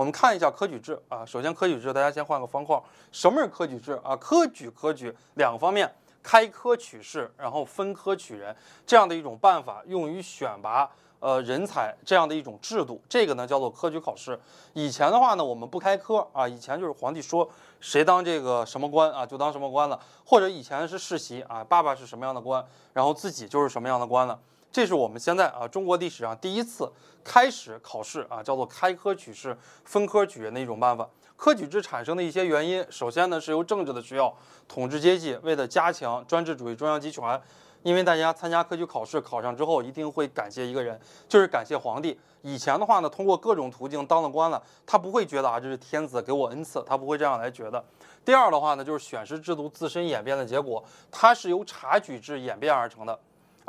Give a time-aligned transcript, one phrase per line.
[0.00, 4.16] 我们看一下科举制啊，首先科举制大家先换个方框，什么是科举制啊？
[4.16, 10.90] 科举科举两个方面，开科取士，然后分科取人，这样的一种办法用于选拔。
[11.18, 14.40] 呃，人才这样的一种制度，这个呢叫做科举考试。
[14.72, 17.46] 以前的话呢，我们不开科啊，以前就是皇帝说
[17.78, 20.00] 谁当这个什么官啊，就当什么官了。
[20.24, 22.64] 或者以前是世袭啊，爸爸是什么样的官，
[22.94, 24.40] 然后自己就是什么样的官了。
[24.72, 26.90] 这是我们现在啊中国历史上第一次
[27.24, 31.08] 开始考试啊，叫做开科取士、分科举人的一种办法。
[31.36, 34.34] 科举制产生的一些原因，首先呢是由政治的需要，
[34.68, 37.40] 统治阶级为了加强专制主义中央集权。
[37.82, 42.20] 因为大家参加科举考试，考上之后一定会感谢一个人，就是感谢皇帝。
[42.42, 47.82] 以前的话呢，通过各种途径当了官了，他不会觉得啊这是天子给我恩赐，他不会这样来觉得。
[48.22, 53.18] 第二的话呢，就是选士制度自身演变的结果，它是由察举制演变而成的。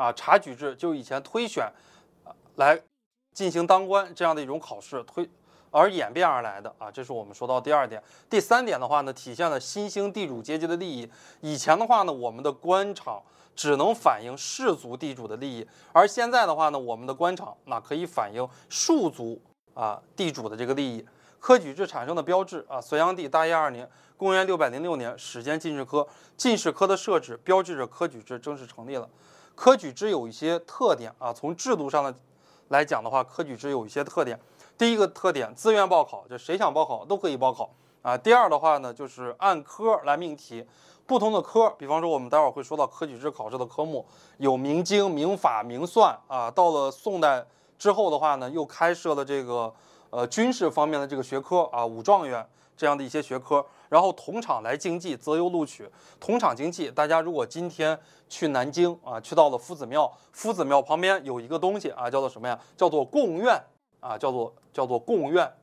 [0.02, 1.72] 啊，察举制就以前推选，
[2.56, 2.82] 来
[3.34, 5.30] 进行当官这样的一种考试推
[5.70, 8.02] 而演变而来的啊，这是我们说到第二点。
[8.30, 11.08] 第三点的话呢，体现了新兴地主阶级的利益。
[11.42, 13.22] 以前的话呢，我们的官场。
[13.54, 19.40] 只能反映氏族地主的利益，而现在的话呢，我们的官场那可以反映庶族
[19.74, 21.06] 啊地主的这个利益。
[21.38, 26.08] 科举制产生的标志啊，隋炀帝大业二年，公元六百零六年，始建进士科。
[26.38, 29.08] 进士科的设置标志着科举制正式成立了。
[29.62, 32.12] 科举制有一些特点啊，从制度上的
[32.70, 34.40] 来讲的话，科举制有一些特点。
[34.76, 37.70] 第一个特点，自愿报考，就谁想报考都可以报考
[38.02, 38.18] 啊。
[38.18, 40.66] 第二的话呢，就是按科来命题。
[41.06, 44.04] 不同的科，比方说我们待会儿会说到科举制考试的科目，
[44.38, 46.50] 有明经、明法、明算啊。
[46.50, 47.46] 到了宋代
[47.78, 49.72] 之后的话呢，又开设了这个
[50.10, 52.44] 呃军事方面的这个学科啊，武状元
[52.82, 53.64] 这样的一些学科。
[53.90, 55.88] 然后同场来竞技，择优录取。
[56.20, 62.60] 同场竞技，大家如果今天去南京啊，去到了夫子庙，夫子庙旁边有一个东西啊，叫做什么呀？
[62.76, 63.62] 叫做贡院
[64.00, 65.54] 啊，叫做叫做贡院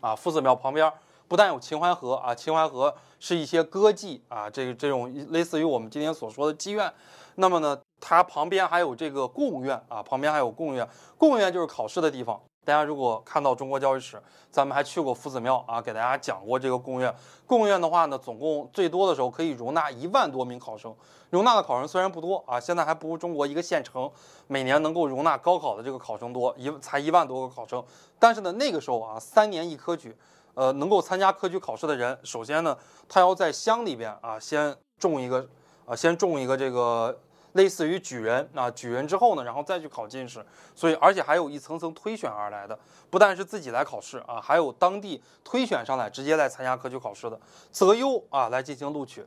[0.00, 0.14] 啊。
[0.14, 0.92] 夫子庙旁边
[1.26, 2.94] 不但有秦淮河啊，秦淮河。
[3.18, 6.92] 是一些歌妓啊，这个这种类似于我们今天所说的妓院，
[7.36, 10.86] 那么呢，它旁边还有这个贡院啊，旁边还有贡院，
[11.16, 12.38] 贡院就是考试的地方。
[12.66, 17.14] 大家如果看到中国教育史，咱们还去过夫子庙啊，给大家讲过这个贡院。
[17.46, 20.92] 贡院的话呢，总共最多的时候可以容纳一万多名考生，
[21.30, 24.10] 容纳的考生虽然不多啊，现在还不如中国一个县城
[24.48, 27.80] 每年能够容纳高考的这个考生多，一才一万多个考生。
[28.18, 30.16] 但是呢，那个时候啊，三年一科举。
[30.54, 32.74] 呃，能够参加科举考试的人，首先呢，
[33.06, 35.46] 他要在乡里边啊，先中一个，
[35.84, 37.14] 啊，先中一个这个
[37.56, 40.44] 类似于举人啊，举人之后呢，然后再去考进士。
[40.74, 42.78] 所以，而且还有一层层推选而来的，
[43.10, 47.40] 不但是自己来考试啊，还有当地推选上来直接来参加科举考试的，
[47.72, 49.26] 择优啊来进行录取。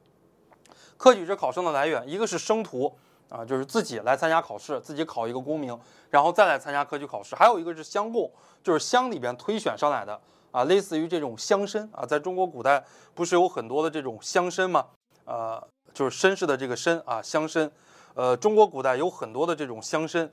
[0.95, 2.95] 科举制考生的来源，一个是生徒
[3.29, 5.77] 啊，就是自己来参加考试，自己考一个功名，
[6.09, 8.31] 然后再来参加科举考试；还有一个是乡贡，
[8.63, 10.19] 就是乡里边推选上来的。
[10.51, 14.83] 啊，类似于这种乡绅啊，在中国古代不是有很多的这种乡绅吗？
[15.25, 15.63] 呃，
[15.93, 17.69] 就是绅士的这个绅啊，乡绅。
[18.19, 20.29] 呃，中国古代有很多的这种乡绅，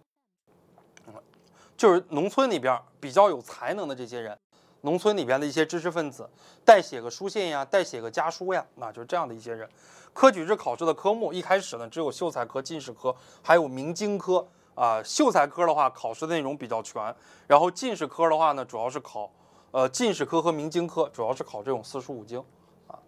[1.77, 4.37] 就是农村里边比较有才能的这些人，
[4.81, 6.29] 农村里边的一些知识分子，
[6.65, 9.71] 代写个书信呀，代写个家书呀，那就是这样的一些人。
[10.13, 15.01] 科举制考试的科目一开始呢，只有秀才科、进士科，还有明经科啊。
[15.05, 17.15] 秀才科的话，考试的内容比较全，
[17.47, 19.31] 然后进士科的话呢，主要是考。
[19.71, 22.43] 呃，进士科和明经科主要是考这种四书五经，
[22.89, 22.99] 啊，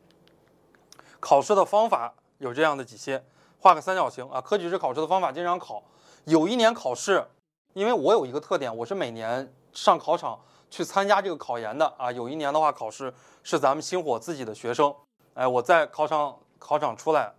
[1.18, 3.24] 考试的方法有这样的几些，
[3.60, 4.41] 画个三角形啊。
[4.41, 5.82] 科举制考试的方法经常考，
[6.24, 7.26] 有一年考试，
[7.74, 10.38] 因为我有一个特点，我是每年上考场
[10.70, 12.10] 去参加这个考研的啊。
[12.12, 14.94] 有一年的话，考试是咱们星火自己的学生，
[15.34, 17.32] 哎，我在考场考场出来，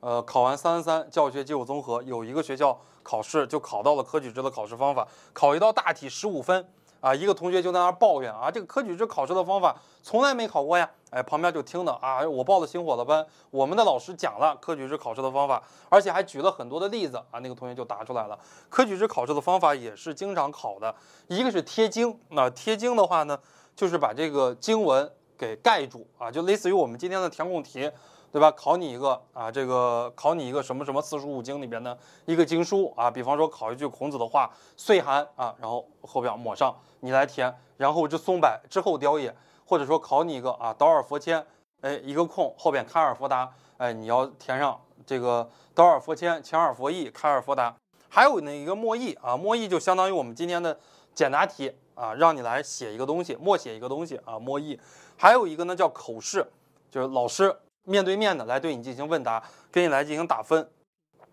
[0.00, 6.68] 呃，考完三三三教学基础综合，有一个学校考试就考到了科举制的考试方法，考一道大题十五分。
[7.02, 10.88] 啊，一个同学就在那儿抱怨啊，这个科举制考试的方法从来没考过呀。
[11.10, 17.40] 哎，旁边就听的啊，我报了星火的班，我们的老师讲了科举制考试的方法，而且还举了很多的例子啊。
[17.40, 18.38] 那个同学就答出来了，
[18.70, 20.94] 科举制考试的方法也是经常考的，
[21.26, 23.38] 一个是贴经，那贴经的话呢，
[23.74, 25.12] 就是把这个经文
[25.46, 27.90] 给盖住啊，就类似于我们今天的填空题。
[28.32, 28.50] 对吧？
[28.52, 39.36] 考你一个啊，这个考你一个什么什么四书五经里边的一个经书啊，比方说考一句孔子的话“岁寒”啊，然后后边抹上你来填，然后这松柏之后凋也，
[39.66, 41.44] 或者说考你一个啊“导尔佛迁”，
[41.82, 45.46] 哎，一个空后边“开尔佛达”，哎，你要填上这个
[45.76, 47.76] “导尔佛迁”“前尔佛意”“开尔佛达”，
[48.08, 50.80] 还有那一个默译啊，默译就相当于我们今天的
[51.14, 54.78] 简答题啊，让你来写一个东西，默写一个东西啊，默译，
[55.16, 56.46] 还有一个呢叫口试，
[56.90, 57.56] 就是老师。
[57.84, 59.42] 面对面的来对你进行问答，
[59.72, 60.70] 给你来进行打分，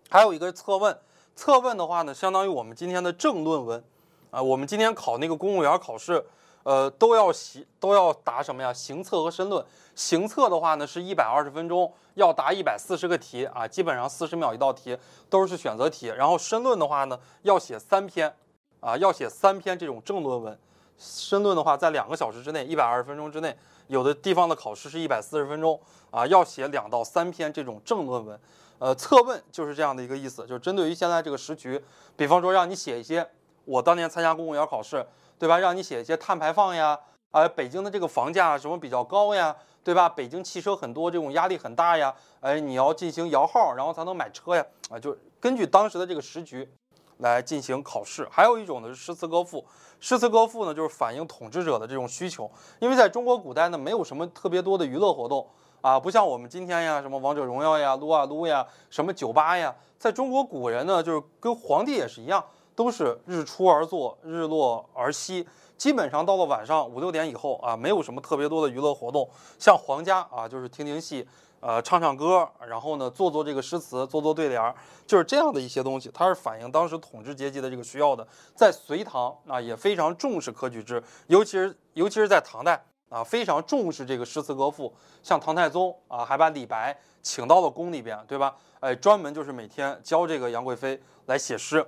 [0.08, 0.98] 还有一个测问。
[1.36, 3.84] 测问的话呢，相当于我们今天的政论文
[4.32, 4.42] 啊。
[4.42, 6.26] 我们今天考那个公务员考试，
[6.64, 8.72] 呃，都要习都要答什么呀？
[8.72, 9.64] 行测和申论。
[9.94, 14.98] 行测的话呢是一百二十分钟，要答一百四十个题啊，基本上四十秒一道题，
[15.28, 16.08] 都是选择题。
[16.08, 18.34] 然后申论的话呢，要写三篇
[18.80, 20.58] 啊，要写三篇这种正论文。
[20.98, 23.56] 申论的话，在两个小时之内，一百二十分钟之内，
[23.86, 25.80] 有的地方的考试是一百四十分钟
[26.10, 28.38] 啊，要写两到三篇这种正论文。
[28.78, 31.82] 呃，测问就是这样的一个意思，就是针对于现在这个时局，
[32.16, 33.26] 比方说让你写一些
[33.64, 35.06] 我当年参加公务员考试，
[35.38, 35.58] 对吧？
[35.58, 36.98] 让你写一些碳排放呀，
[37.30, 39.54] 啊，北京的这个房价什么比较高呀，
[39.84, 40.08] 对吧？
[40.08, 46.66] 北京汽车很多，这种压力很大呀，哎，你要进行摇号，然后才能买车呀，啊，就根据当时的这个时局
[47.20, 48.28] 来进行考试。
[48.30, 49.64] 还有一种呢是诗词歌赋，
[50.00, 55.46] 诗词歌赋呢就是反映统治者的这种需求，因为在中国古代呢没有什么特别多的娱乐活动。
[55.82, 62.44] 啊，不像我们今天呀，什么王者荣耀呀、撸啊撸呀，什么酒吧呀，在中国古人呢，就是跟皇帝也是一样，
[62.80, 65.46] 都是日出而作，日落而息，
[65.76, 69.28] 基本上到了晚上五六点以后啊，没有什么特别多的娱乐活动。
[69.58, 71.28] 像皇家啊，就是听听戏，
[71.60, 74.74] 呃，唱唱歌，然后呢，做做这个诗词，做做对联儿，
[75.06, 78.26] 就是这样的一些东西，它是反映当时统治阶级的这个需要的。
[78.54, 82.82] 在隋唐啊，也非常重视科举制，尤其是尤其是在唐代。
[83.10, 88.54] 啊，非常重视这个诗词歌赋，像唐太宗啊，还把李白请到了宫里边，对吧？
[88.78, 91.84] 哎，专门就是每天教这个杨贵妃来写诗。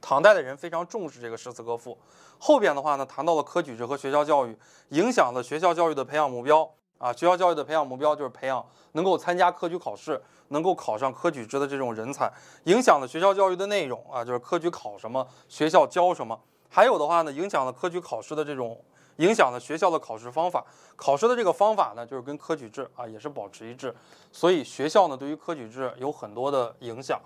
[0.00, 1.96] 唐代的人非常重视这个诗词歌赋。
[2.38, 4.56] 后边的话呢，谈到了科举制和学校教育，
[4.90, 6.68] 影响了学校教育的培养目标
[6.98, 7.12] 啊。
[7.12, 12.32] 学校教育的培养目标就是培养能够参加科举考试、能够考上科举制的这种人才，
[12.64, 16.38] 影响了学校教育的内容啊，就是科举考什么，学校教什么。
[16.68, 18.80] 还有的话呢，影响了科举考试的这种。
[19.18, 23.92] 影响了学校的考试方法，考试的这个方法呢，就是跟科举制啊也是保持一致，
[24.30, 27.20] 所以学校呢对于科举制有很多的影响。